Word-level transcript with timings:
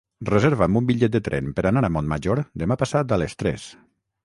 Reserva'm 0.27 0.79
un 0.79 0.87
bitllet 0.87 1.13
de 1.17 1.21
tren 1.27 1.51
per 1.59 1.67
anar 1.71 1.85
a 1.89 1.93
Montmajor 1.97 2.43
demà 2.65 2.81
passat 2.85 3.17
a 3.19 3.23
les 3.25 3.39
tres. 3.45 3.71